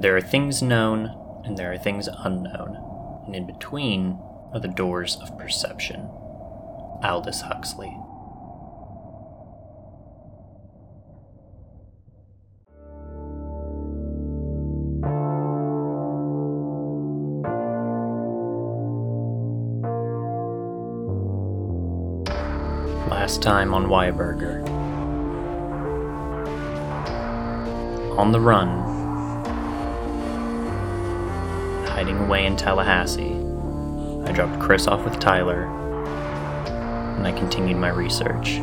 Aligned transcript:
There 0.00 0.16
are 0.16 0.22
things 0.22 0.62
known 0.62 1.14
and 1.44 1.58
there 1.58 1.70
are 1.70 1.76
things 1.76 2.08
unknown, 2.08 3.22
and 3.26 3.36
in 3.36 3.46
between 3.46 4.18
are 4.50 4.58
the 4.58 4.66
doors 4.66 5.18
of 5.20 5.38
perception. 5.38 6.08
Aldous 7.02 7.42
Huxley. 7.42 7.94
Last 23.10 23.42
time 23.42 23.74
on 23.74 23.88
WhyABurger. 23.88 24.66
On 28.18 28.32
the 28.32 28.40
run, 28.40 28.89
away 32.18 32.46
in 32.46 32.56
Tallahassee, 32.56 33.36
I 34.24 34.32
dropped 34.32 34.60
Chris 34.60 34.86
off 34.86 35.04
with 35.04 35.18
Tyler, 35.18 35.64
and 37.16 37.26
I 37.26 37.32
continued 37.32 37.76
my 37.76 37.88
research. 37.88 38.58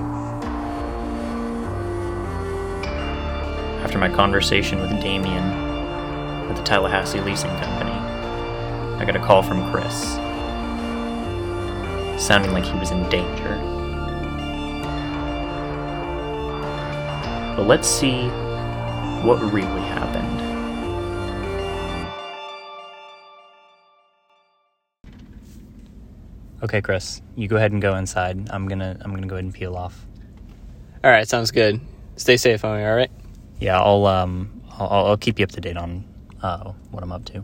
After 3.83 3.97
my 3.97 4.09
conversation 4.09 4.79
with 4.79 4.89
Damien 5.01 5.43
at 6.49 6.55
the 6.55 6.63
Tallahassee 6.63 7.21
Leasing 7.21 7.49
Company, 7.49 7.91
I 8.99 9.05
got 9.05 9.15
a 9.15 9.19
call 9.19 9.43
from 9.43 9.71
Chris, 9.71 10.13
sounding 12.23 12.51
like 12.51 12.65
he 12.65 12.77
was 12.79 12.91
in 12.91 13.07
danger. 13.09 13.55
But 17.55 17.67
let's 17.67 17.87
see 17.87 18.27
what 19.23 19.41
really 19.51 19.81
happened. 19.81 20.46
Okay, 26.63 26.81
Chris, 26.81 27.21
you 27.35 27.47
go 27.47 27.55
ahead 27.55 27.71
and 27.71 27.81
go 27.81 27.95
inside. 27.95 28.49
I'm 28.49 28.67
gonna 28.67 28.97
I'm 29.01 29.13
gonna 29.13 29.27
go 29.27 29.35
ahead 29.35 29.45
and 29.45 29.53
peel 29.53 29.75
off. 29.75 30.05
All 31.03 31.11
right, 31.11 31.27
sounds 31.27 31.51
good. 31.51 31.79
Stay 32.15 32.35
safe, 32.35 32.63
homie. 32.63 32.87
All 32.89 32.95
right. 32.95 33.11
Yeah, 33.59 33.79
I'll 33.79 34.05
um 34.07 34.61
I'll, 34.71 35.05
I'll 35.05 35.17
keep 35.17 35.37
you 35.37 35.43
up 35.43 35.51
to 35.51 35.61
date 35.61 35.77
on 35.77 36.03
uh, 36.41 36.71
what 36.91 37.03
I'm 37.03 37.11
up 37.11 37.25
to. 37.25 37.43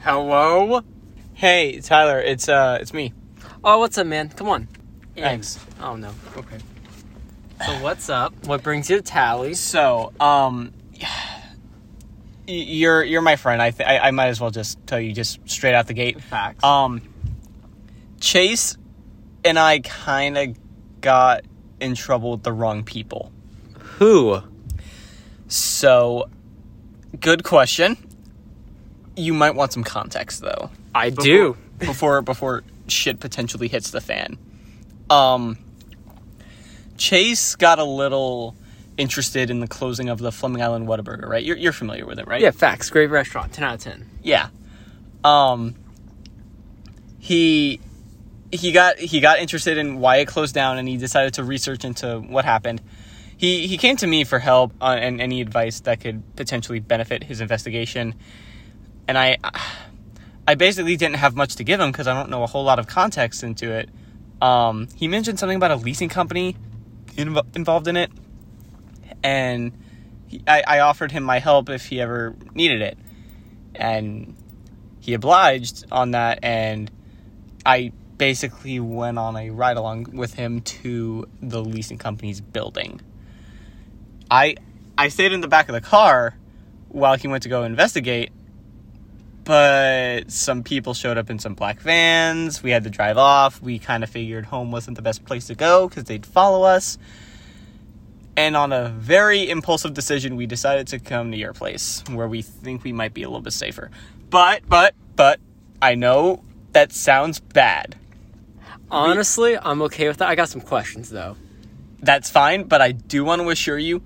Hello. 0.00 0.82
Hey, 1.32 1.80
Tyler. 1.80 2.20
It's 2.20 2.50
uh, 2.50 2.78
it's 2.80 2.92
me. 2.92 3.14
Oh, 3.64 3.78
what's 3.78 3.96
up, 3.96 4.06
man? 4.06 4.28
Come 4.28 4.48
on. 4.48 4.68
Thanks. 5.16 5.58
Oh 5.80 5.96
no. 5.96 6.12
Okay. 6.36 6.58
So 7.66 7.82
what's 7.82 8.08
up? 8.08 8.46
What 8.46 8.62
brings 8.62 8.90
you 8.90 8.96
to 8.96 9.02
Tally? 9.02 9.54
So, 9.54 10.12
um, 10.18 10.72
you're 12.46 13.02
you're 13.04 13.22
my 13.22 13.36
friend. 13.36 13.62
I 13.62 13.70
th- 13.70 13.88
I, 13.88 13.98
I 14.08 14.10
might 14.10 14.28
as 14.28 14.40
well 14.40 14.50
just 14.50 14.84
tell 14.86 15.00
you 15.00 15.12
just 15.12 15.38
straight 15.48 15.74
out 15.74 15.86
the 15.86 15.94
gate. 15.94 16.20
Facts. 16.20 16.64
Um, 16.64 17.02
Chase 18.20 18.76
and 19.44 19.58
I 19.58 19.80
kind 19.80 20.36
of 20.38 20.56
got 21.00 21.42
in 21.80 21.94
trouble 21.94 22.32
with 22.32 22.42
the 22.42 22.52
wrong 22.52 22.84
people. 22.84 23.32
Who? 23.98 24.40
So, 25.48 26.28
good 27.20 27.44
question. 27.44 27.96
You 29.16 29.34
might 29.34 29.54
want 29.54 29.72
some 29.72 29.84
context 29.84 30.40
though. 30.40 30.70
I 30.94 31.10
before- 31.10 31.24
do. 31.24 31.56
before 31.78 32.22
before 32.22 32.64
shit 32.88 33.20
potentially 33.20 33.68
hits 33.68 33.90
the 33.92 34.00
fan. 34.00 34.36
Um, 35.10 35.58
Chase 37.02 37.56
got 37.56 37.80
a 37.80 37.84
little 37.84 38.54
interested 38.96 39.50
in 39.50 39.58
the 39.58 39.66
closing 39.66 40.08
of 40.08 40.20
the 40.20 40.30
Fleming 40.30 40.62
Island 40.62 40.86
Whataburger, 40.86 41.26
right? 41.26 41.42
You're 41.42 41.56
you're 41.56 41.72
familiar 41.72 42.06
with 42.06 42.20
it, 42.20 42.28
right? 42.28 42.40
Yeah, 42.40 42.52
facts. 42.52 42.90
Great 42.90 43.10
restaurant. 43.10 43.52
Ten 43.52 43.64
out 43.64 43.74
of 43.74 43.80
ten. 43.80 44.08
Yeah. 44.22 44.50
Um. 45.24 45.74
He 47.18 47.80
he 48.52 48.70
got 48.70 49.00
he 49.00 49.18
got 49.18 49.40
interested 49.40 49.78
in 49.78 49.98
why 49.98 50.18
it 50.18 50.28
closed 50.28 50.54
down, 50.54 50.78
and 50.78 50.86
he 50.86 50.96
decided 50.96 51.34
to 51.34 51.42
research 51.42 51.84
into 51.84 52.20
what 52.20 52.44
happened. 52.44 52.80
He 53.36 53.66
he 53.66 53.78
came 53.78 53.96
to 53.96 54.06
me 54.06 54.22
for 54.22 54.38
help 54.38 54.72
on, 54.80 54.98
and 54.98 55.20
any 55.20 55.40
advice 55.40 55.80
that 55.80 55.98
could 55.98 56.22
potentially 56.36 56.78
benefit 56.78 57.24
his 57.24 57.40
investigation, 57.40 58.14
and 59.08 59.18
I 59.18 59.38
I 60.46 60.54
basically 60.54 60.96
didn't 60.96 61.16
have 61.16 61.34
much 61.34 61.56
to 61.56 61.64
give 61.64 61.80
him 61.80 61.90
because 61.90 62.06
I 62.06 62.14
don't 62.14 62.30
know 62.30 62.44
a 62.44 62.46
whole 62.46 62.62
lot 62.62 62.78
of 62.78 62.86
context 62.86 63.42
into 63.42 63.72
it. 63.72 63.88
Um, 64.40 64.86
he 64.94 65.08
mentioned 65.08 65.40
something 65.40 65.56
about 65.56 65.72
a 65.72 65.76
leasing 65.76 66.08
company 66.08 66.56
inv- 67.16 67.56
involved 67.56 67.88
in 67.88 67.96
it, 67.96 68.10
and 69.22 69.72
he, 70.28 70.42
I, 70.46 70.62
I 70.66 70.80
offered 70.80 71.12
him 71.12 71.22
my 71.22 71.38
help 71.38 71.68
if 71.68 71.86
he 71.86 72.00
ever 72.00 72.34
needed 72.54 72.82
it, 72.82 72.98
and 73.74 74.36
he 75.00 75.14
obliged 75.14 75.84
on 75.90 76.12
that, 76.12 76.40
and 76.42 76.90
I 77.64 77.92
basically 78.18 78.78
went 78.78 79.18
on 79.18 79.36
a 79.36 79.50
ride 79.50 79.76
along 79.76 80.04
with 80.12 80.34
him 80.34 80.60
to 80.60 81.26
the 81.40 81.62
leasing 81.62 81.98
company's 81.98 82.40
building. 82.40 83.00
I 84.30 84.56
I 84.96 85.08
stayed 85.08 85.32
in 85.32 85.40
the 85.40 85.48
back 85.48 85.68
of 85.68 85.74
the 85.74 85.80
car 85.80 86.36
while 86.88 87.16
he 87.16 87.26
went 87.26 87.42
to 87.44 87.48
go 87.48 87.64
investigate, 87.64 88.30
but 89.44 90.30
some 90.30 90.62
people 90.62 90.94
showed 90.94 91.18
up 91.18 91.30
in 91.30 91.38
some 91.38 91.54
black 91.54 91.80
vans. 91.80 92.62
We 92.62 92.70
had 92.70 92.84
to 92.84 92.90
drive 92.90 93.18
off. 93.18 93.60
We 93.60 93.78
kind 93.78 94.04
of 94.04 94.10
figured 94.10 94.46
home 94.46 94.70
wasn't 94.70 94.96
the 94.96 95.02
best 95.02 95.24
place 95.24 95.46
to 95.48 95.54
go 95.54 95.88
because 95.88 96.04
they'd 96.04 96.24
follow 96.24 96.62
us. 96.62 96.98
And 98.36 98.56
on 98.56 98.72
a 98.72 98.88
very 98.88 99.50
impulsive 99.50 99.94
decision, 99.94 100.36
we 100.36 100.46
decided 100.46 100.86
to 100.88 100.98
come 100.98 101.32
to 101.32 101.36
your 101.36 101.52
place 101.52 102.02
where 102.10 102.28
we 102.28 102.42
think 102.42 102.82
we 102.82 102.92
might 102.92 103.12
be 103.12 103.22
a 103.22 103.28
little 103.28 103.42
bit 103.42 103.52
safer. 103.52 103.90
But, 104.30 104.62
but, 104.68 104.94
but, 105.16 105.38
I 105.82 105.96
know 105.96 106.42
that 106.72 106.92
sounds 106.92 107.40
bad. 107.40 107.96
Honestly, 108.90 109.58
I'm 109.58 109.82
okay 109.82 110.08
with 110.08 110.18
that. 110.18 110.28
I 110.28 110.34
got 110.34 110.48
some 110.48 110.60
questions 110.60 111.10
though. 111.10 111.36
That's 112.00 112.30
fine, 112.30 112.64
but 112.64 112.80
I 112.80 112.92
do 112.92 113.24
want 113.24 113.42
to 113.42 113.50
assure 113.50 113.78
you, 113.78 114.02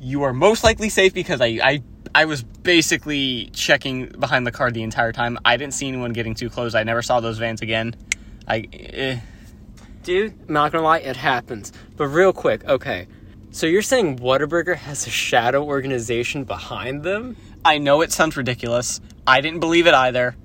you 0.00 0.22
are 0.22 0.32
most 0.32 0.64
likely 0.64 0.88
safe 0.88 1.14
because 1.14 1.40
I, 1.40 1.58
I, 1.62 1.82
I 2.14 2.26
was 2.26 2.42
basically 2.42 3.50
checking 3.52 4.06
behind 4.06 4.46
the 4.46 4.52
car 4.52 4.70
the 4.70 4.82
entire 4.82 5.12
time. 5.12 5.36
I 5.44 5.56
didn't 5.56 5.74
see 5.74 5.88
anyone 5.88 6.12
getting 6.12 6.34
too 6.34 6.48
close. 6.48 6.74
I 6.74 6.84
never 6.84 7.02
saw 7.02 7.18
those 7.20 7.38
vans 7.38 7.60
again. 7.60 7.96
I, 8.46 8.68
eh. 8.72 9.18
Dude, 10.04 10.34
I'm 10.48 10.54
not 10.54 10.70
gonna 10.70 10.84
lie, 10.84 10.98
it 10.98 11.16
happens. 11.16 11.72
But 11.96 12.06
real 12.08 12.32
quick, 12.32 12.64
okay. 12.66 13.08
So 13.50 13.66
you're 13.66 13.82
saying 13.82 14.18
Whataburger 14.18 14.76
has 14.76 15.06
a 15.06 15.10
shadow 15.10 15.64
organization 15.64 16.44
behind 16.44 17.02
them? 17.02 17.36
I 17.64 17.78
know 17.78 18.00
it 18.02 18.12
sounds 18.12 18.36
ridiculous. 18.36 19.00
I 19.26 19.40
didn't 19.40 19.60
believe 19.60 19.86
it 19.86 19.94
either. 19.94 20.36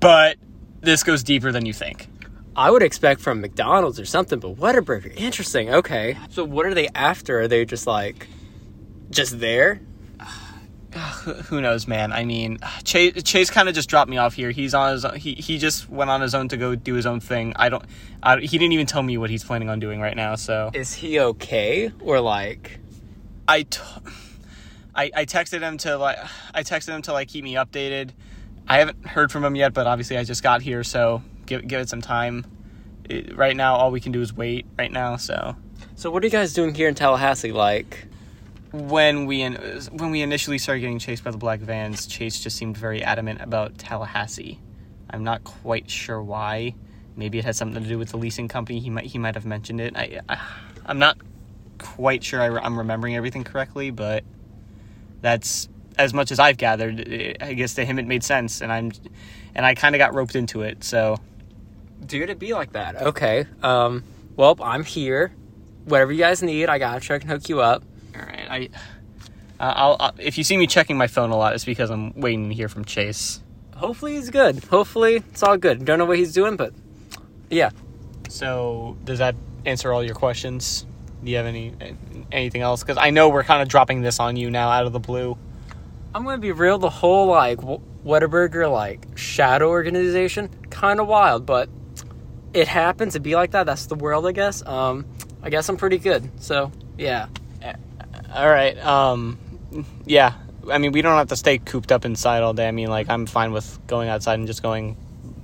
But 0.00 0.36
this 0.80 1.02
goes 1.02 1.22
deeper 1.22 1.52
than 1.52 1.66
you 1.66 1.72
think. 1.72 2.08
I 2.54 2.70
would 2.70 2.82
expect 2.82 3.20
from 3.20 3.40
McDonald's 3.40 3.98
or 3.98 4.04
something, 4.04 4.38
but 4.38 4.56
Whataburger, 4.56 5.14
interesting. 5.16 5.70
Okay. 5.70 6.16
So 6.30 6.44
what 6.44 6.64
are 6.66 6.74
they 6.74 6.88
after? 6.94 7.40
Are 7.40 7.48
they 7.48 7.64
just 7.64 7.86
like, 7.86 8.28
just 9.10 9.38
there? 9.40 9.80
Who 11.48 11.60
knows, 11.60 11.86
man? 11.86 12.12
I 12.12 12.24
mean, 12.24 12.58
Chase, 12.84 13.22
Chase 13.22 13.50
kind 13.50 13.68
of 13.68 13.74
just 13.74 13.88
dropped 13.88 14.10
me 14.10 14.18
off 14.18 14.34
here. 14.34 14.50
He's 14.50 14.74
on 14.74 14.92
his 14.92 15.06
he 15.22 15.34
he 15.34 15.58
just 15.58 15.88
went 15.88 16.10
on 16.10 16.20
his 16.20 16.34
own 16.34 16.48
to 16.48 16.56
go 16.56 16.74
do 16.74 16.94
his 16.94 17.06
own 17.06 17.20
thing. 17.20 17.52
I 17.56 17.68
don't 17.68 17.84
I, 18.22 18.38
he 18.40 18.58
didn't 18.58 18.72
even 18.72 18.86
tell 18.86 19.02
me 19.02 19.18
what 19.18 19.30
he's 19.30 19.44
planning 19.44 19.68
on 19.68 19.80
doing 19.80 20.00
right 20.00 20.16
now. 20.16 20.34
So 20.34 20.70
Is 20.74 20.94
he 20.94 21.18
okay 21.20 21.92
or 22.00 22.20
like? 22.20 22.78
I, 23.48 23.62
t- 23.62 23.80
I 24.94 25.10
I 25.14 25.24
texted 25.24 25.62
him 25.62 25.78
to 25.78 25.96
like 25.96 26.18
I 26.54 26.62
texted 26.62 26.94
him 26.94 27.02
to 27.02 27.12
like 27.12 27.28
keep 27.28 27.44
me 27.44 27.54
updated. 27.54 28.10
I 28.68 28.78
haven't 28.78 29.06
heard 29.06 29.32
from 29.32 29.44
him 29.44 29.56
yet, 29.56 29.72
but 29.74 29.86
obviously 29.86 30.16
I 30.16 30.24
just 30.24 30.42
got 30.42 30.62
here, 30.62 30.84
so 30.84 31.22
give 31.46 31.66
give 31.66 31.80
it 31.80 31.88
some 31.88 32.00
time. 32.02 32.46
It, 33.08 33.36
right 33.36 33.56
now, 33.56 33.74
all 33.74 33.90
we 33.90 34.00
can 34.00 34.12
do 34.12 34.20
is 34.20 34.32
wait. 34.32 34.66
Right 34.78 34.92
now, 34.92 35.16
so 35.16 35.56
So 35.96 36.10
what 36.10 36.22
are 36.22 36.26
you 36.26 36.30
guys 36.30 36.52
doing 36.52 36.74
here 36.74 36.88
in 36.88 36.94
Tallahassee? 36.94 37.52
Like, 37.52 38.06
when 38.72 39.26
we 39.26 39.42
in, 39.42 39.54
when 39.92 40.10
we 40.10 40.22
initially 40.22 40.58
started 40.58 40.80
getting 40.80 40.98
chased 40.98 41.22
by 41.22 41.30
the 41.30 41.38
black 41.38 41.60
vans, 41.60 42.06
Chase 42.06 42.40
just 42.40 42.56
seemed 42.56 42.76
very 42.76 43.02
adamant 43.02 43.42
about 43.42 43.78
Tallahassee. 43.78 44.58
I'm 45.10 45.24
not 45.24 45.44
quite 45.44 45.90
sure 45.90 46.22
why. 46.22 46.74
Maybe 47.14 47.38
it 47.38 47.44
has 47.44 47.58
something 47.58 47.82
to 47.82 47.88
do 47.88 47.98
with 47.98 48.10
the 48.10 48.16
leasing 48.16 48.48
company. 48.48 48.80
He 48.80 48.88
might 48.88 49.04
he 49.04 49.18
might 49.18 49.34
have 49.34 49.44
mentioned 49.44 49.80
it. 49.80 49.94
I, 49.96 50.20
I 50.28 50.40
I'm 50.86 50.98
not 50.98 51.18
quite 51.78 52.24
sure 52.24 52.40
I, 52.40 52.64
am 52.64 52.78
remembering 52.78 53.14
everything 53.14 53.44
correctly, 53.44 53.90
but 53.90 54.24
that's 55.20 55.68
as 55.98 56.14
much 56.14 56.32
as 56.32 56.38
I've 56.38 56.56
gathered. 56.56 57.36
I 57.40 57.52
guess 57.52 57.74
to 57.74 57.84
him 57.84 57.98
it 57.98 58.06
made 58.06 58.24
sense, 58.24 58.62
and 58.62 58.72
I'm 58.72 58.92
and 59.54 59.66
I 59.66 59.74
kind 59.74 59.94
of 59.94 59.98
got 59.98 60.14
roped 60.14 60.34
into 60.34 60.62
it. 60.62 60.82
So 60.82 61.18
dude, 62.06 62.22
it'd 62.22 62.38
be 62.38 62.54
like 62.54 62.72
that. 62.72 62.96
Okay. 62.96 63.44
Um. 63.62 64.04
Well, 64.34 64.56
I'm 64.62 64.82
here. 64.82 65.34
Whatever 65.84 66.12
you 66.12 66.18
guys 66.18 66.42
need, 66.42 66.70
I 66.70 66.78
got. 66.78 67.10
I 67.10 67.18
can 67.18 67.28
hook 67.28 67.50
you 67.50 67.60
up. 67.60 67.84
I. 68.52 68.68
Uh, 69.58 69.72
I'll, 69.76 69.96
I'll 70.00 70.14
if 70.18 70.36
you 70.38 70.44
see 70.44 70.56
me 70.56 70.66
checking 70.66 70.96
my 70.96 71.06
phone 71.06 71.30
a 71.30 71.36
lot, 71.36 71.54
it's 71.54 71.64
because 71.64 71.90
I'm 71.90 72.12
waiting 72.20 72.48
to 72.48 72.54
hear 72.54 72.68
from 72.68 72.84
Chase. 72.84 73.40
hopefully 73.76 74.14
he's 74.14 74.30
good. 74.30 74.62
Hopefully 74.64 75.16
it's 75.16 75.42
all 75.42 75.56
good. 75.56 75.84
Don't 75.84 75.98
know 75.98 76.04
what 76.04 76.18
he's 76.18 76.32
doing, 76.32 76.56
but 76.56 76.72
yeah. 77.50 77.70
So 78.28 78.96
does 79.04 79.18
that 79.18 79.34
answer 79.64 79.92
all 79.92 80.02
your 80.04 80.14
questions? 80.14 80.86
Do 81.22 81.30
you 81.30 81.36
have 81.36 81.46
any 81.46 81.72
anything 82.32 82.62
else? 82.62 82.82
Because 82.82 82.98
I 82.98 83.10
know 83.10 83.28
we're 83.28 83.44
kind 83.44 83.62
of 83.62 83.68
dropping 83.68 84.02
this 84.02 84.18
on 84.20 84.36
you 84.36 84.50
now 84.50 84.68
out 84.70 84.86
of 84.86 84.92
the 84.92 85.00
blue. 85.00 85.38
I'm 86.14 86.24
gonna 86.24 86.38
be 86.38 86.52
real. 86.52 86.78
The 86.78 86.90
whole 86.90 87.26
like 87.28 87.60
Wh- 87.60 87.80
Whataburger 88.04 88.70
like 88.70 89.06
shadow 89.16 89.68
organization, 89.68 90.48
kind 90.70 90.98
of 91.00 91.06
wild, 91.06 91.46
but 91.46 91.68
it 92.52 92.68
happens 92.68 93.12
to 93.14 93.20
be 93.20 93.34
like 93.34 93.52
that. 93.52 93.64
That's 93.64 93.86
the 93.86 93.94
world, 93.94 94.26
I 94.26 94.32
guess. 94.32 94.66
Um, 94.66 95.06
I 95.42 95.50
guess 95.50 95.68
I'm 95.68 95.76
pretty 95.76 95.98
good. 95.98 96.28
So 96.42 96.72
yeah. 96.98 97.28
All 98.34 98.48
right. 98.48 98.78
Um, 98.78 99.38
yeah. 100.06 100.34
I 100.70 100.78
mean, 100.78 100.92
we 100.92 101.02
don't 101.02 101.16
have 101.16 101.28
to 101.28 101.36
stay 101.36 101.58
cooped 101.58 101.92
up 101.92 102.04
inside 102.04 102.42
all 102.42 102.54
day. 102.54 102.66
I 102.66 102.70
mean, 102.70 102.88
like 102.88 103.10
I'm 103.10 103.26
fine 103.26 103.52
with 103.52 103.78
going 103.86 104.08
outside 104.08 104.38
and 104.38 104.46
just 104.46 104.62
going 104.62 104.96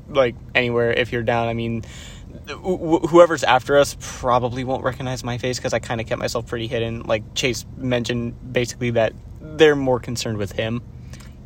like 0.08 0.34
anywhere 0.54 0.92
if 0.92 1.12
you're 1.12 1.22
down. 1.22 1.48
I 1.48 1.54
mean, 1.54 1.82
wh- 2.48 3.04
whoever's 3.08 3.44
after 3.44 3.78
us 3.78 3.96
probably 4.00 4.64
won't 4.64 4.84
recognize 4.84 5.24
my 5.24 5.38
face 5.38 5.58
because 5.58 5.72
I 5.74 5.80
kind 5.80 6.00
of 6.00 6.06
kept 6.06 6.18
myself 6.18 6.46
pretty 6.46 6.66
hidden. 6.66 7.02
Like 7.02 7.34
Chase 7.34 7.66
mentioned, 7.76 8.52
basically 8.52 8.90
that 8.90 9.12
they're 9.40 9.76
more 9.76 10.00
concerned 10.00 10.38
with 10.38 10.52
him. 10.52 10.82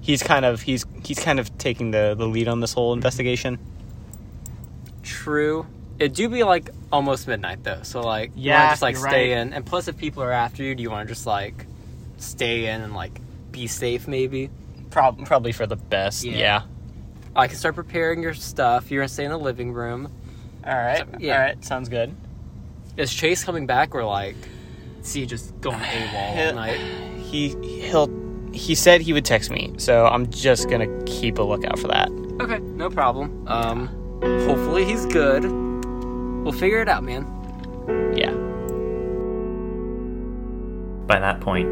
He's 0.01 0.23
kind 0.23 0.45
of 0.45 0.63
he's 0.63 0.85
he's 1.05 1.19
kind 1.19 1.41
of 1.41 1.57
taking 1.59 1.93
the 1.93 2.15
the 2.17 2.27
lead 2.27 2.49
on 2.49 2.61
this 2.61 2.73
whole 2.73 2.93
investigation. 2.93 3.59
True. 5.03 5.67
It 6.03 6.15
do 6.15 6.29
be 6.29 6.43
like 6.43 6.71
almost 6.91 7.29
midnight 7.29 7.63
though, 7.63 7.81
so 7.83 8.01
like 8.01 8.31
you 8.35 8.49
Yeah, 8.51 8.59
wanna 8.59 8.73
just 8.73 8.83
like 8.83 8.97
stay 8.97 9.33
right. 9.35 9.41
in. 9.41 9.53
And 9.53 9.65
plus, 9.65 9.87
if 9.89 9.97
people 9.97 10.23
are 10.23 10.33
after 10.33 10.63
you, 10.63 10.75
do 10.75 10.83
you 10.83 10.91
want 10.91 11.07
to 11.09 11.15
just 11.15 11.27
like 11.27 11.67
stay 12.17 12.67
in 12.67 12.81
and 12.83 12.93
like 12.95 13.21
be 13.53 13.67
safe? 13.67 14.09
Maybe. 14.09 14.51
Prob- 14.91 15.25
probably 15.25 15.53
for 15.53 15.67
the 15.67 15.77
best. 15.77 16.25
Yeah. 16.25 16.37
Yeah. 16.37 16.63
I 17.37 17.47
can 17.47 17.57
start 17.57 17.75
preparing 17.77 18.23
your 18.23 18.35
stuff. 18.35 18.91
You're 18.91 19.03
gonna 19.03 19.09
stay 19.09 19.25
in 19.25 19.31
the 19.31 19.39
living 19.39 19.73
room. 19.73 20.11
All 20.67 20.75
right. 20.75 20.99
So, 20.99 21.07
yeah. 21.21 21.35
All 21.35 21.41
right. 21.41 21.65
Sounds 21.65 21.89
good. 21.89 22.15
Is 22.97 23.13
Chase 23.15 23.43
coming 23.45 23.67
back 23.67 23.95
or 23.95 24.05
like 24.05 24.37
is 25.03 25.13
he 25.13 25.25
just 25.25 25.59
going 25.61 25.79
AWOL 25.81 26.49
all 26.49 26.55
night? 26.55 26.79
He 27.21 27.51
he'll 27.89 28.11
he 28.53 28.75
said 28.75 29.01
he 29.01 29.13
would 29.13 29.25
text 29.25 29.51
me, 29.51 29.73
so 29.79 30.05
I'm 30.07 30.29
just 30.31 30.69
gonna 30.69 31.03
keep 31.05 31.39
a 31.39 31.43
lookout 31.43 31.79
for 31.79 31.89
that. 31.89 32.11
Okay, 32.41 32.59
no 32.59 32.91
problem. 32.91 33.47
Um, 33.49 33.87
hopefully 34.47 34.85
he's 34.85 35.07
good. 35.07 35.45
We'll 36.43 36.53
figure 36.53 36.81
it 36.83 36.89
out, 36.89 37.05
man. 37.05 37.25
Yeah. 38.17 38.33
By 41.07 41.19
that 41.21 41.41
point, 41.41 41.69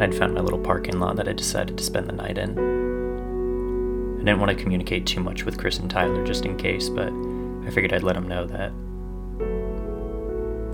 I'd 0.00 0.14
found 0.14 0.34
my 0.34 0.40
little 0.40 0.58
parking 0.58 0.98
lot 0.98 1.16
that 1.16 1.28
I 1.28 1.32
decided 1.32 1.78
to 1.78 1.84
spend 1.84 2.08
the 2.08 2.12
night 2.12 2.36
in. 2.36 2.50
I 4.14 4.18
didn't 4.24 4.40
want 4.40 4.56
to 4.56 4.62
communicate 4.62 5.06
too 5.06 5.20
much 5.20 5.44
with 5.44 5.58
Chris 5.58 5.78
and 5.78 5.90
Tyler 5.90 6.24
just 6.26 6.44
in 6.44 6.56
case, 6.56 6.88
but 6.88 7.12
I 7.66 7.70
figured 7.70 7.92
I'd 7.92 8.02
let 8.02 8.14
them 8.14 8.26
know 8.28 8.46
that 8.46 8.72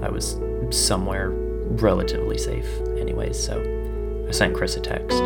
I 0.05 0.11
was 0.11 0.41
somewhere 0.71 1.31
relatively 1.31 2.39
safe, 2.39 2.67
anyways, 2.97 3.39
so 3.39 3.61
I 4.29 4.33
sent 4.33 4.55
Chris 4.57 4.77
a 4.77 4.81
text. 4.81 5.19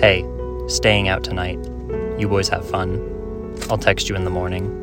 Hey, 0.00 0.26
staying 0.68 1.08
out 1.08 1.24
tonight. 1.24 1.58
You 2.18 2.28
boys 2.28 2.48
have 2.48 2.68
fun. 2.68 3.15
I'll 3.70 3.78
text 3.78 4.08
you 4.08 4.14
in 4.16 4.24
the 4.24 4.30
morning. 4.30 4.82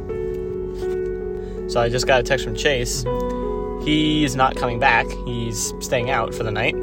So 1.70 1.80
I 1.82 1.90
just 1.90 2.06
got 2.08 2.20
a 2.20 2.24
text 2.24 2.46
from 2.46 2.56
Chase. 2.56 3.04
He's 3.84 4.36
not 4.36 4.56
coming 4.56 4.80
back. 4.80 5.08
He's 5.26 5.74
staying 5.80 6.10
out 6.10 6.34
for 6.34 6.44
the 6.44 6.52
night. 6.52 6.80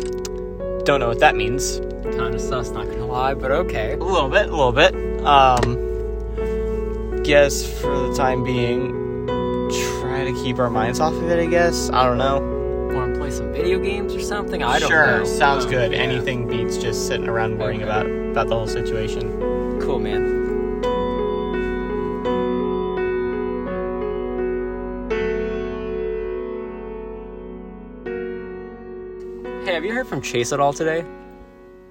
Don't 0.84 1.00
know 1.00 1.08
what 1.08 1.20
that 1.20 1.36
means. 1.36 1.78
Kind 2.16 2.34
of 2.34 2.40
sus, 2.40 2.70
not 2.70 2.86
gonna 2.88 3.06
lie, 3.06 3.34
but 3.34 3.50
okay. 3.52 3.92
A 3.92 3.96
little 3.98 4.28
bit, 4.28 4.48
a 4.48 4.56
little 4.56 4.72
bit. 4.72 4.94
Um 5.24 5.88
guess 7.22 7.64
for 7.80 8.08
the 8.08 8.14
time 8.16 8.42
being 8.42 9.26
try 10.00 10.24
to 10.24 10.32
keep 10.42 10.58
our 10.58 10.70
minds 10.70 10.98
off 11.00 11.12
of 11.14 11.30
it, 11.30 11.38
I 11.38 11.46
guess. 11.46 11.90
I 11.90 12.04
don't 12.04 12.18
know. 12.18 12.40
Want 12.96 13.14
to 13.14 13.20
play 13.20 13.30
some 13.30 13.52
video 13.52 13.78
games 13.78 14.14
or 14.14 14.20
something? 14.20 14.62
I 14.64 14.78
don't 14.80 14.88
sure, 14.88 15.06
know. 15.06 15.16
Sure, 15.24 15.26
sounds 15.38 15.66
Oh, 15.66 15.70
good. 15.70 15.92
yeah. 15.92 15.98
Anything 15.98 16.48
beats 16.48 16.76
just 16.76 17.06
sitting 17.06 17.28
around 17.28 17.58
worrying 17.58 17.82
Okay. 17.84 17.90
about 17.90 18.06
about 18.06 18.48
the 18.48 18.56
whole 18.56 18.66
situation. 18.66 19.78
Cool, 19.80 19.98
man. 20.00 20.39
You 29.90 29.96
heard 29.96 30.06
from 30.06 30.22
Chase 30.22 30.52
at 30.52 30.60
all 30.60 30.72
today? 30.72 31.04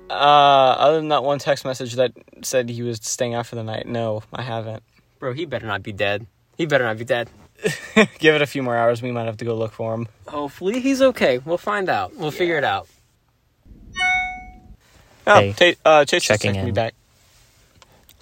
Uh, 0.09 0.13
other 0.13 0.97
than 0.97 1.09
that 1.09 1.23
one 1.23 1.37
text 1.39 1.65
message 1.65 1.93
that 1.95 2.13
said 2.41 2.69
he 2.69 2.81
was 2.81 2.99
staying 3.03 3.33
out 3.35 3.45
for 3.45 3.55
the 3.55 3.63
night, 3.63 3.85
no, 3.87 4.23
I 4.33 4.41
haven't. 4.41 4.81
Bro, 5.19 5.33
he 5.33 5.45
better 5.45 5.67
not 5.67 5.83
be 5.83 5.91
dead. 5.91 6.25
He 6.57 6.65
better 6.65 6.83
not 6.85 6.97
be 6.97 7.05
dead. 7.05 7.29
Give 8.19 8.33
it 8.35 8.41
a 8.41 8.47
few 8.47 8.63
more 8.63 8.75
hours. 8.75 9.01
We 9.01 9.11
might 9.11 9.25
have 9.25 9.37
to 9.37 9.45
go 9.45 9.55
look 9.55 9.73
for 9.73 9.93
him. 9.93 10.07
Hopefully 10.27 10.79
he's 10.79 11.01
okay. 11.01 11.39
We'll 11.39 11.57
find 11.57 11.89
out. 11.89 12.15
We'll 12.15 12.31
figure 12.31 12.57
it 12.57 12.63
out. 12.63 12.87
Oh, 15.27 15.35
Hey, 15.39 15.53
Ta- 15.53 15.79
uh, 15.89 16.05
Chase 16.05 16.23
just 16.23 16.41
checking 16.41 16.55
texted 16.59 16.65
me 16.65 16.71
back. 16.71 16.93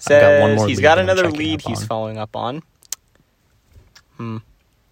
I've 0.06 0.20
got 0.20 0.40
one 0.40 0.50
Says 0.50 0.56
more 0.58 0.68
he's 0.68 0.76
lead 0.78 0.82
got 0.82 0.98
another 0.98 1.30
lead 1.30 1.62
he's 1.62 1.84
following 1.84 2.18
up 2.18 2.36
on. 2.36 2.62
Hmm. 4.16 4.38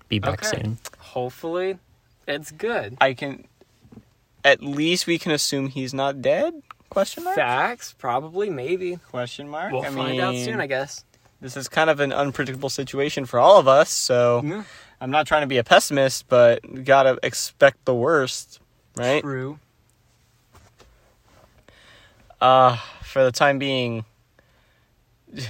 Be 0.08 0.18
back 0.18 0.44
Okay. 0.44 0.62
soon. 0.62 0.78
Hopefully 0.98 1.78
it's 2.26 2.50
good. 2.52 2.96
I 3.00 3.14
can, 3.14 3.44
at 4.46 4.62
least 4.62 5.08
we 5.08 5.18
can 5.18 5.32
assume 5.32 5.68
he's 5.68 5.92
not 5.92 6.22
dead. 6.22 6.54
Question 6.88 7.24
mark. 7.24 7.34
Facts, 7.34 7.94
probably, 7.98 8.48
maybe. 8.48 8.96
Question 9.10 9.48
mark. 9.48 9.72
We'll 9.72 9.82
I 9.82 9.90
find 9.90 10.20
out 10.20 10.36
soon, 10.36 10.60
I 10.60 10.68
guess. 10.68 11.04
This 11.40 11.56
is 11.56 11.68
kind 11.68 11.90
of 11.90 11.98
an 12.00 12.12
unpredictable 12.12 12.70
situation 12.70 13.26
for 13.26 13.40
all 13.40 13.58
of 13.58 13.66
us, 13.66 13.90
so 13.90 14.40
Yeah. 14.44 14.62
I'm 15.00 15.10
not 15.10 15.26
trying 15.26 15.42
to 15.42 15.46
be 15.48 15.58
a 15.58 15.64
pessimist, 15.64 16.28
but 16.28 16.84
gotta 16.84 17.18
expect 17.24 17.84
the 17.84 17.94
worst, 17.94 18.60
right? 18.96 19.20
True. 19.20 19.58
Uh, 22.40 22.76
for 23.02 23.24
the 23.24 23.32
time 23.32 23.58
being, 23.58 24.04
you 25.34 25.42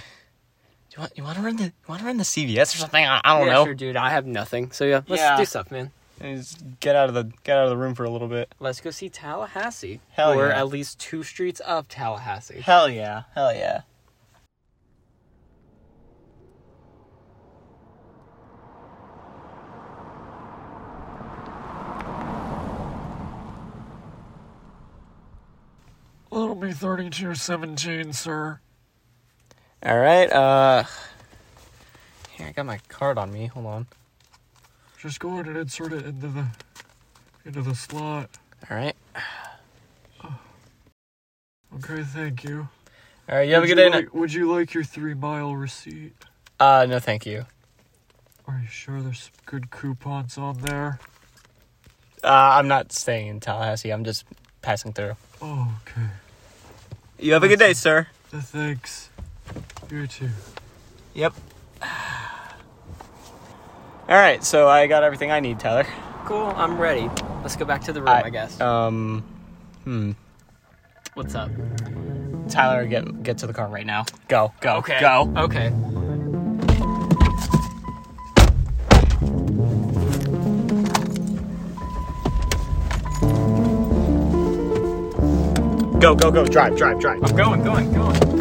want 0.99 1.13
you 1.17 1.23
want 1.23 1.37
to 1.37 1.43
run 1.43 1.57
the 1.57 1.65
you 1.65 1.73
want 1.89 2.01
to 2.01 2.07
run 2.07 2.17
the 2.17 2.25
CVS 2.25 2.75
or 2.75 2.79
something? 2.79 3.05
I, 3.05 3.21
I 3.23 3.39
don't 3.39 3.47
yeah, 3.47 3.53
know. 3.53 3.65
sure, 3.67 3.75
dude. 3.75 3.97
I 3.97 4.11
have 4.11 4.25
nothing. 4.27 4.71
So 4.73 4.85
yeah, 4.85 5.03
let's 5.07 5.21
Yeah. 5.21 5.37
do 5.37 5.45
stuff, 5.45 5.71
man. 5.71 5.93
And 6.19 6.39
Just 6.39 6.81
get 6.81 6.97
out 6.97 7.09
of 7.09 7.15
the 7.15 7.25
get 7.45 7.59
out 7.59 7.65
of 7.65 7.71
the 7.71 7.77
room 7.77 7.95
for 7.95 8.05
a 8.05 8.11
little 8.11 8.29
bit. 8.29 8.55
Let's 8.59 8.81
go 8.81 8.91
see 8.91 9.09
Tallahassee. 9.09 10.01
Hell 10.11 10.33
or 10.33 10.49
yeah. 10.49 10.59
at 10.59 10.69
least 10.69 10.99
two 10.99 11.23
streets 11.23 11.61
of 11.61 11.89
Tallahassee. 11.89 12.61
Hell 12.61 12.89
yeah, 12.89 13.25
hell 13.35 13.55
yeah. 13.55 13.83
That'll 26.31 26.55
be 26.55 26.73
thirty-two 26.73 27.35
seventeen, 27.35 28.13
sir. 28.15 28.61
All 29.83 29.99
right. 29.99 30.33
Uh, 30.33 30.85
here 32.31 32.49
I 32.49 32.53
got 32.53 32.67
my 32.67 32.79
card 32.89 33.19
on 33.19 33.33
me. 33.33 33.47
Hold 33.47 33.67
on. 33.67 33.87
Just 35.01 35.21
go 35.21 35.35
ahead 35.35 35.47
and 35.47 35.57
insert 35.57 35.93
it 35.93 36.05
into 36.05 36.29
the 36.29 36.47
into 37.45 37.63
the 37.63 37.75
slot. 37.75 38.31
All 38.71 38.77
right. 38.77 38.97
Okay, 41.75 42.05
thank 42.05 42.43
you. 42.45 42.69
All 43.29 43.37
right. 43.37 43.47
You 43.47 43.55
have 43.55 43.63
a 43.63 43.67
Would 43.67 43.75
good 43.77 43.91
day. 43.91 43.91
like, 43.91 44.15
Would 44.15 44.33
you 44.33 44.51
like 44.51 44.73
your 44.73 44.83
three-mile 44.85 45.55
receipt? 45.57 46.15
Uh, 46.59 46.87
no, 46.89 46.99
thank 46.99 47.27
you. 47.27 47.45
Are 48.47 48.59
you 48.63 48.69
sure 48.69 49.03
there's 49.03 49.31
good 49.45 49.71
coupons 49.71 50.39
on 50.39 50.59
there? 50.63 51.01
Uh, 52.25 52.29
I'm 52.31 52.67
not 52.69 52.93
staying 52.93 53.27
in 53.27 53.41
Tallahassee. 53.41 53.91
I'm 53.91 54.05
just 54.05 54.25
passing 54.63 54.95
through. 54.95 55.17
Oh, 55.43 55.77
okay. 55.83 56.07
You 57.19 57.35
have 57.35 57.43
a 57.43 57.49
good 57.49 57.59
day, 57.59 57.75
sir. 57.75 58.07
Thanks. 58.31 59.11
You 59.91 60.07
too. 60.07 60.31
Yep. 61.15 61.35
All 64.09 64.15
right. 64.15 64.43
So 64.45 64.69
I 64.69 64.87
got 64.87 65.03
everything 65.03 65.33
I 65.33 65.41
need, 65.41 65.59
Tyler. 65.59 65.87
Cool, 66.25 66.53
I'm 66.57 66.79
ready. 66.79 67.11
Let's 67.43 67.57
go 67.57 67.65
back 67.65 67.83
to 67.83 67.93
the 67.93 68.01
room, 68.01 68.09
I, 68.09 68.31
guess. 68.31 68.61
Um. 68.61 69.23
Hmm. 69.85 70.13
What's 71.15 71.35
up? 71.35 71.51
Tyler, 72.49 72.87
get 72.87 73.23
get 73.23 73.39
to 73.39 73.47
the 73.47 73.53
car 73.53 73.69
right 73.69 73.87
now. 73.87 74.05
Go. 74.29 74.53
Go. 74.61 74.77
Okay. 74.77 75.01
Go. 75.01 75.33
Okay. 75.37 75.71
Go. 86.01 86.15
Go. 86.15 86.31
Go. 86.31 86.45
Drive. 86.45 86.77
Drive. 86.77 87.01
Drive. 87.01 87.23
I'm 87.25 87.37
going, 87.37 87.65
going, 87.65 87.93
going. 87.93 88.36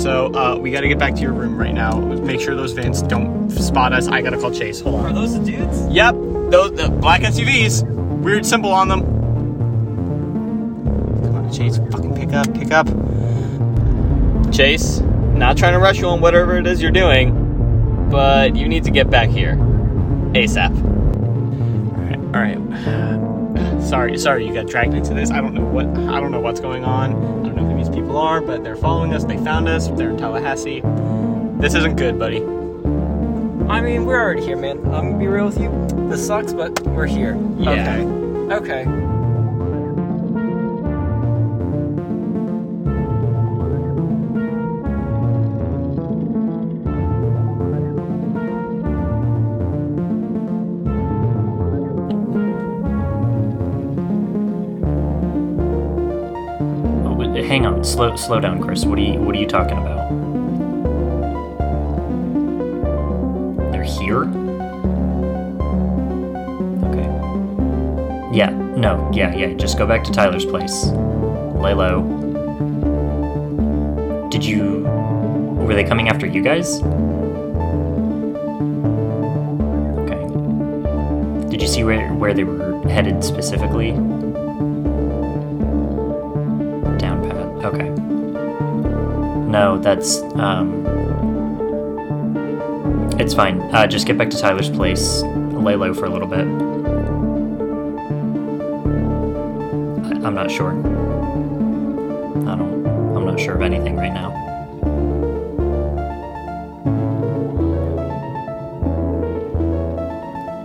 So 0.00 0.34
uh, 0.34 0.56
we 0.56 0.70
got 0.70 0.80
to 0.80 0.88
get 0.88 0.98
back 0.98 1.14
to 1.14 1.20
your 1.20 1.32
room 1.32 1.56
right 1.56 1.74
now. 1.74 1.98
Make 1.98 2.40
sure 2.40 2.54
those 2.54 2.72
vans 2.72 3.02
don't 3.02 3.50
spot 3.50 3.92
us. 3.92 4.08
I 4.08 4.22
gotta 4.22 4.38
call 4.38 4.50
Chase. 4.50 4.80
Hold 4.80 4.96
on. 4.96 5.06
Are 5.06 5.12
those 5.12 5.38
the 5.38 5.44
dudes? 5.44 5.86
Yep, 5.88 6.14
those 6.50 6.72
the 6.72 6.88
black 6.88 7.20
SUVs. 7.22 7.82
Weird 8.20 8.46
symbol 8.46 8.70
on 8.70 8.88
them. 8.88 9.00
Come 11.22 11.34
on, 11.36 11.52
Chase, 11.52 11.78
fucking 11.90 12.14
pick 12.14 12.32
up, 12.32 12.52
pick 12.54 12.70
up. 12.70 12.86
Chase, 14.52 15.00
not 15.00 15.56
trying 15.56 15.74
to 15.74 15.78
rush 15.78 15.98
you 15.98 16.08
on 16.08 16.20
whatever 16.20 16.56
it 16.56 16.66
is 16.66 16.82
you're 16.82 16.90
doing, 16.90 18.08
but 18.10 18.56
you 18.56 18.68
need 18.68 18.84
to 18.84 18.90
get 18.90 19.10
back 19.10 19.28
here. 19.28 19.54
ASAP. 20.34 20.70
Alright, 22.34 22.58
alright. 22.58 23.19
Sorry, 23.90 24.16
sorry 24.18 24.46
you 24.46 24.54
got 24.54 24.68
dragged 24.68 24.94
into 24.94 25.14
this. 25.14 25.32
I 25.32 25.40
don't 25.40 25.52
know 25.52 25.64
what 25.64 25.84
I 25.84 26.20
don't 26.20 26.30
know 26.30 26.38
what's 26.38 26.60
going 26.60 26.84
on. 26.84 27.10
I 27.10 27.48
don't 27.48 27.56
know 27.56 27.68
who 27.68 27.76
these 27.76 27.88
people 27.88 28.16
are, 28.16 28.40
but 28.40 28.62
they're 28.62 28.76
following 28.76 29.12
us. 29.12 29.24
They 29.24 29.36
found 29.38 29.68
us. 29.68 29.88
They're 29.88 30.10
in 30.10 30.16
Tallahassee. 30.16 30.80
This 31.60 31.74
isn't 31.74 31.96
good, 31.96 32.16
buddy. 32.16 32.36
I 33.68 33.80
mean, 33.80 34.06
we're 34.06 34.22
already 34.22 34.44
here, 34.44 34.56
man. 34.56 34.78
I'm 34.94 35.10
gonna 35.10 35.18
be 35.18 35.26
real 35.26 35.46
with 35.46 35.58
you. 35.58 35.88
This 36.08 36.24
sucks, 36.24 36.52
but 36.52 36.78
we're 36.82 37.06
here. 37.06 37.36
Yeah. 37.58 37.98
Okay. 38.52 38.84
Okay. 38.84 39.09
Hang 57.50 57.66
on, 57.66 57.82
slow 57.82 58.14
slow 58.14 58.38
down, 58.38 58.62
Chris. 58.62 58.84
What 58.84 58.96
are 58.96 59.02
you 59.02 59.18
what 59.20 59.34
are 59.34 59.38
you 59.40 59.46
talking 59.48 59.76
about? 59.76 60.08
They're 63.72 63.82
here? 63.82 64.22
Okay. 66.90 67.08
Yeah, 68.32 68.50
no, 68.76 69.10
yeah, 69.12 69.34
yeah. 69.34 69.52
Just 69.54 69.78
go 69.78 69.84
back 69.84 70.04
to 70.04 70.12
Tyler's 70.12 70.44
place. 70.44 70.86
Lay 71.56 71.74
low. 71.74 72.02
Did 74.30 74.44
you 74.44 74.84
were 75.58 75.74
they 75.74 75.82
coming 75.82 76.08
after 76.08 76.26
you 76.26 76.42
guys? 76.42 76.80
Okay. 80.04 81.50
Did 81.50 81.60
you 81.60 81.66
see 81.66 81.82
where 81.82 82.14
where 82.14 82.32
they 82.32 82.44
were 82.44 82.80
headed 82.88 83.24
specifically? 83.24 83.90
Okay. 87.62 87.90
No, 89.50 89.78
that's 89.78 90.20
um. 90.36 90.86
It's 93.20 93.34
fine. 93.34 93.60
Uh, 93.60 93.86
just 93.86 94.06
get 94.06 94.16
back 94.16 94.30
to 94.30 94.38
Tyler's 94.38 94.70
place. 94.70 95.22
Lay 95.22 95.76
low 95.76 95.92
for 95.92 96.06
a 96.06 96.08
little 96.08 96.26
bit. 96.26 96.46
I, 100.06 100.26
I'm 100.26 100.34
not 100.34 100.50
sure. 100.50 100.70
I 100.70 102.56
don't. 102.56 102.86
I'm 103.14 103.26
not 103.26 103.38
sure 103.38 103.56
of 103.56 103.60
anything 103.60 103.96
right 103.96 104.12
now. 104.14 104.30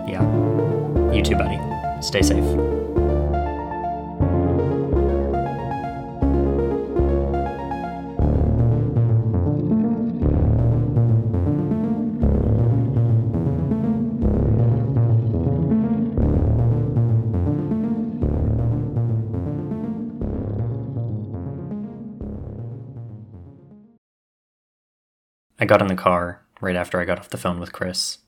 Yeah. 0.08 1.12
You 1.12 1.22
too, 1.22 1.36
buddy. 1.36 1.58
Stay 2.00 2.22
safe. 2.22 2.85
Got 25.66 25.82
in 25.82 25.88
the 25.88 25.94
car 25.94 26.42
right 26.60 26.76
after 26.76 27.00
I 27.00 27.04
got 27.04 27.18
off 27.18 27.30
the 27.30 27.36
phone 27.36 27.60
with 27.60 27.72
Chris. 27.72 28.18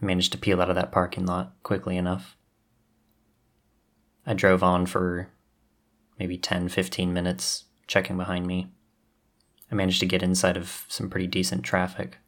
I 0.00 0.04
managed 0.04 0.32
to 0.32 0.38
peel 0.38 0.60
out 0.60 0.70
of 0.70 0.76
that 0.76 0.92
parking 0.92 1.26
lot 1.26 1.54
quickly 1.62 1.96
enough. 1.96 2.36
I 4.26 4.34
drove 4.34 4.62
on 4.62 4.86
for 4.86 5.28
maybe 6.18 6.36
10, 6.36 6.68
15 6.68 7.12
minutes, 7.12 7.64
checking 7.86 8.16
behind 8.16 8.46
me. 8.46 8.72
I 9.70 9.74
managed 9.74 10.00
to 10.00 10.06
get 10.06 10.22
inside 10.22 10.56
of 10.56 10.84
some 10.88 11.10
pretty 11.10 11.26
decent 11.26 11.62
traffic. 11.62 12.18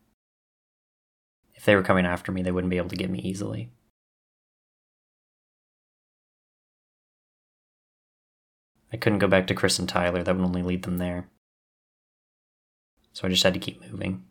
If 1.55 1.65
they 1.65 1.75
were 1.75 1.83
coming 1.83 2.07
after 2.07 2.31
me, 2.31 2.43
they 2.43 2.53
wouldn't 2.53 2.71
be 2.71 2.77
able 2.77 2.91
to 2.91 2.97
get 2.97 3.11
me 3.11 3.19
easily. 3.19 3.71
I 8.93 8.97
couldn't 8.97 9.19
go 9.19 9.29
back 9.29 9.47
to 9.49 9.55
Chris 9.55 9.79
and 9.79 9.89
Tyler, 9.89 10.23
that 10.23 10.37
would 10.37 10.45
only 10.45 10.63
lead 10.63 10.85
them 10.85 10.99
there. 10.99 11.29
So 13.19 13.27
I 13.27 13.31
just 13.31 13.43
had 13.43 13.55
to 13.55 13.59
keep 13.59 13.83
moving. 13.91 14.23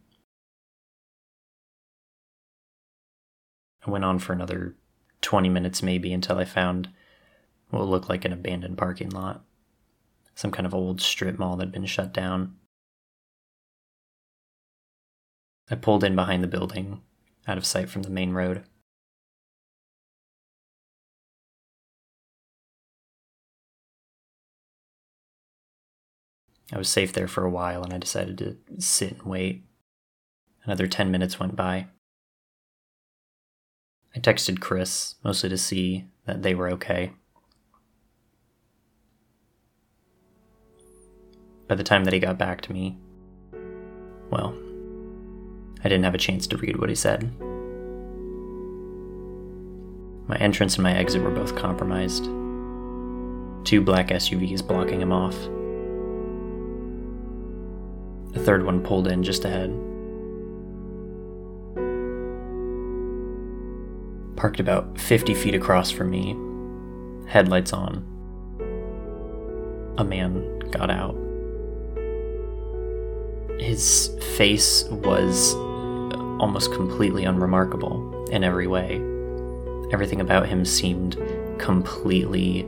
I 3.85 3.91
went 3.91 4.05
on 4.05 4.17
for 4.17 4.31
another 4.31 4.75
20 5.19 5.49
minutes 5.49 5.83
maybe 5.83 6.13
until 6.13 6.37
I 6.37 6.45
found 6.45 6.87
what 7.69 7.85
looked 7.85 8.07
like 8.07 8.23
an 8.23 8.31
abandoned 8.31 8.77
parking 8.77 9.09
lot. 9.09 9.43
Some 10.35 10.51
kind 10.51 10.65
of 10.65 10.73
old 10.73 11.01
strip 11.01 11.37
mall 11.37 11.57
that 11.57 11.65
had 11.65 11.71
been 11.73 11.85
shut 11.85 12.13
down. 12.13 12.55
I 15.69 15.75
pulled 15.75 16.05
in 16.05 16.15
behind 16.15 16.41
the 16.41 16.47
building, 16.47 17.01
out 17.45 17.57
of 17.57 17.65
sight 17.65 17.89
from 17.89 18.03
the 18.03 18.09
main 18.09 18.31
road. 18.31 18.63
I 26.71 26.77
was 26.77 26.89
safe 26.89 27.13
there 27.13 27.27
for 27.27 27.45
a 27.45 27.49
while 27.49 27.83
and 27.83 27.93
I 27.93 27.97
decided 27.97 28.37
to 28.39 28.57
sit 28.81 29.13
and 29.13 29.23
wait. 29.23 29.63
Another 30.63 30.87
10 30.87 31.09
minutes 31.11 31.39
went 31.39 31.55
by. 31.55 31.87
I 34.15 34.19
texted 34.19 34.59
Chris, 34.59 35.15
mostly 35.23 35.49
to 35.49 35.57
see 35.57 36.05
that 36.25 36.43
they 36.43 36.55
were 36.55 36.69
okay. 36.71 37.13
By 41.67 41.75
the 41.75 41.83
time 41.83 42.03
that 42.05 42.13
he 42.13 42.19
got 42.19 42.37
back 42.37 42.61
to 42.61 42.73
me, 42.73 42.97
well, 44.29 44.57
I 45.79 45.89
didn't 45.89 46.03
have 46.03 46.15
a 46.15 46.19
chance 46.19 46.47
to 46.47 46.57
read 46.57 46.79
what 46.79 46.89
he 46.89 46.95
said. 46.95 47.31
My 50.27 50.35
entrance 50.37 50.75
and 50.75 50.83
my 50.83 50.93
exit 50.93 51.21
were 51.21 51.31
both 51.31 51.55
compromised. 51.55 52.25
Two 53.65 53.81
black 53.81 54.09
SUVs 54.09 54.65
blocking 54.65 54.99
him 54.99 55.13
off. 55.13 55.37
The 58.33 58.39
third 58.43 58.65
one 58.65 58.81
pulled 58.81 59.07
in 59.07 59.23
just 59.23 59.45
ahead. 59.45 59.69
Parked 64.35 64.59
about 64.59 64.99
50 64.99 65.33
feet 65.33 65.55
across 65.55 65.89
from 65.89 66.09
me, 66.11 66.35
headlights 67.27 67.73
on. 67.73 68.05
A 69.97 70.03
man 70.03 70.59
got 70.71 70.91
out. 70.91 71.15
His 73.59 74.15
face 74.35 74.83
was 74.85 75.55
almost 76.39 76.71
completely 76.73 77.23
unremarkable 77.23 78.25
in 78.29 78.43
every 78.43 78.67
way. 78.67 79.01
Everything 79.91 80.21
about 80.21 80.47
him 80.47 80.65
seemed 80.65 81.17
completely 81.57 82.67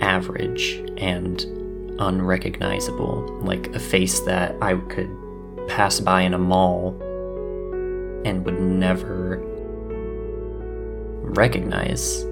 average 0.00 0.82
and 0.96 1.63
unrecognizable, 1.98 3.40
like 3.42 3.74
a 3.74 3.78
face 3.78 4.20
that 4.20 4.56
I 4.60 4.74
could 4.74 5.10
pass 5.68 6.00
by 6.00 6.22
in 6.22 6.34
a 6.34 6.38
mall 6.38 7.00
and 8.24 8.44
would 8.44 8.60
never 8.60 9.40
recognize. 11.22 12.22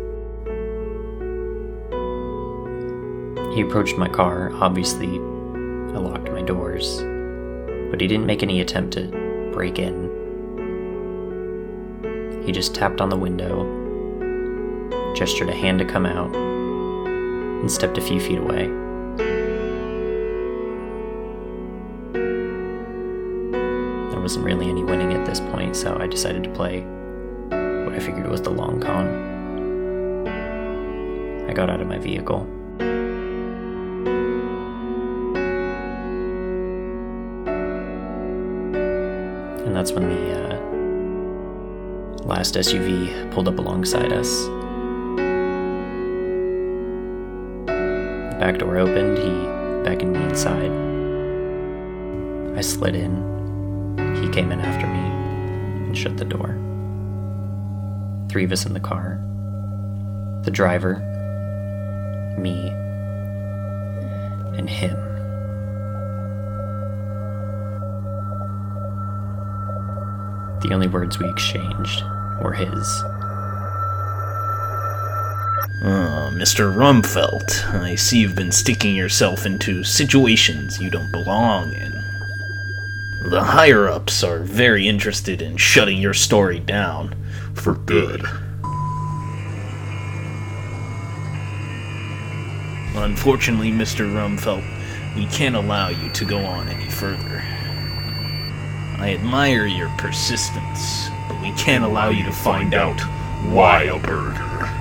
He 3.55 3.61
approached 3.61 3.99
my 3.99 4.09
car. 4.09 4.51
Obviously, 4.55 5.09
I 5.09 5.99
locked 5.99 6.31
my 6.31 6.43
doors, 6.43 7.03
but 7.91 8.01
he 8.01 8.07
didn't 8.07 8.27
make 8.27 8.43
any 8.43 8.61
attempt 8.61 8.95
to 8.95 9.51
break 9.53 9.79
in. 9.79 10.11
He 12.47 12.53
just 12.53 12.75
tapped 12.75 13.01
on 13.01 13.11
the 13.11 13.17
window, 13.17 13.65
gestured 15.15 15.51
a 15.51 15.55
hand 15.55 15.79
to 15.81 15.85
come 15.85 16.07
out, 16.07 16.35
and 16.35 17.71
stepped 17.71 17.99
a 17.99 18.01
few 18.01 18.19
feet 18.19 18.39
away. 18.39 18.82
Wasn't 24.23 24.45
really 24.45 24.69
any 24.69 24.85
winning 24.85 25.13
at 25.15 25.27
this 25.27 25.41
point, 25.41 25.75
so 25.75 25.99
I 25.99 26.07
decided 26.07 26.45
to 26.45 26.51
play 26.51 26.83
what 27.85 27.93
I 27.93 27.99
figured 27.99 28.29
was 28.29 28.41
the 28.41 28.51
long 28.51 28.81
con. 28.81 29.09
I 31.51 31.53
got 31.53 31.69
out 31.69 31.81
of 31.81 31.89
my 31.89 31.99
vehicle. 31.99 32.47
And 39.67 39.75
that's 39.75 39.91
when 39.91 40.09
the 40.09 40.33
uh, 40.39 40.61
last 42.25 42.55
SUV 42.55 43.31
pulled 43.33 43.49
up 43.49 43.59
alongside 43.59 44.13
us. 44.13 44.45
The 47.67 48.37
back 48.39 48.59
door 48.59 48.79
opened, 48.79 49.19
he 49.19 49.31
beckoned 49.83 50.13
me 50.13 50.23
inside. 50.23 50.71
I 52.57 52.61
slid 52.61 52.95
in. 52.95 53.32
He 54.23 54.29
came 54.29 54.53
in 54.53 54.61
after 54.61 54.87
me 54.87 55.01
and 55.87 55.99
shut 55.99 56.17
the 56.17 56.25
door. 56.25 56.57
Three 58.31 58.45
of 58.45 58.53
us 58.53 58.65
in 58.65 58.73
the 58.73 58.81
car 58.81 59.19
the 60.45 60.51
driver, 60.51 60.95
me, 62.39 62.71
and 64.59 64.69
him. 64.69 64.97
The 70.63 70.73
only 70.73 70.89
words 70.89 71.19
we 71.19 71.29
exchanged 71.29 72.03
were 72.41 72.53
his. 72.53 73.03
Oh, 75.85 76.31
Mr. 76.35 76.73
Rumfelt, 76.75 77.65
I 77.75 77.97
see 77.97 78.21
you've 78.21 78.37
been 78.37 78.53
sticking 78.53 78.95
yourself 78.95 79.47
into 79.47 79.85
situations 79.85 80.81
you 80.81 80.91
don't 80.91 81.11
belong 81.11 81.73
in. 81.73 82.02
The 83.33 83.43
higher 83.43 83.89
ups 83.89 84.23
are 84.23 84.41
very 84.41 84.87
interested 84.87 85.41
in 85.41 85.57
shutting 85.57 85.97
your 85.97 86.13
story 86.13 86.59
down 86.59 87.17
for 87.55 87.73
good. 87.73 88.21
Unfortunately, 92.95 93.71
Mr. 93.71 94.07
Rumfelt, 94.13 94.63
we 95.17 95.25
can't 95.29 95.57
allow 95.57 95.89
you 95.89 96.11
to 96.11 96.27
go 96.27 96.45
on 96.45 96.69
any 96.69 96.91
further. 96.91 97.43
I 98.99 99.17
admire 99.19 99.65
your 99.65 99.89
persistence, 99.97 101.09
but 101.27 101.41
we 101.41 101.53
can't 101.53 101.85
allow 101.85 102.11
you 102.11 102.25
to 102.25 102.33
find 102.33 102.75
out 102.75 103.01
why 103.51 103.85
a 103.85 103.99
burger. 103.99 104.72